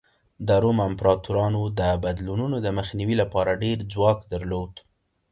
د 0.47 0.49
روم 0.63 0.77
امپراتورانو 0.89 1.61
د 1.79 1.81
بدلونونو 2.03 2.55
د 2.65 2.67
مخنیوي 2.77 3.15
لپاره 3.21 3.59
ډېر 3.63 3.77
ځواک 3.91 4.19
درلود 4.33 4.73